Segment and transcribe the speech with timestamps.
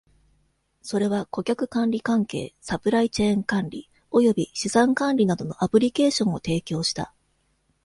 [0.81, 7.13] それは、顧客関係管理、サプライチェーン管理、および資産管理などのアプリケーションを提供した。